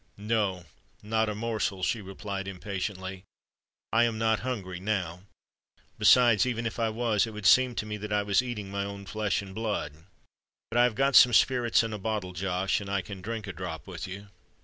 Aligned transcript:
"No—not 0.17 1.29
a 1.29 1.35
morsel," 1.35 1.83
she 1.83 2.01
replied 2.01 2.47
impatiently. 2.47 3.23
"I 3.93 4.05
am 4.05 4.17
not 4.17 4.39
hungry—now: 4.39 5.21
besides, 5.99 6.43
even 6.43 6.65
if 6.65 6.79
I 6.79 6.89
was, 6.89 7.27
it 7.27 7.33
would 7.35 7.45
seem 7.45 7.75
to 7.75 7.85
me 7.85 7.97
that 7.97 8.11
I 8.11 8.23
was 8.23 8.41
eating 8.41 8.71
my 8.71 8.83
own 8.83 9.05
flesh 9.05 9.43
and 9.43 9.53
blood. 9.53 9.93
But 10.71 10.79
I 10.79 10.85
have 10.85 10.95
got 10.95 11.13
some 11.15 11.33
spirits 11.33 11.83
in 11.83 11.93
a 11.93 11.99
bottle, 11.99 12.33
Josh—and 12.33 12.89
I 12.89 13.03
can 13.03 13.21
drink 13.21 13.45
a 13.45 13.53
drop 13.53 13.85
with 13.85 14.07
you." 14.07 14.29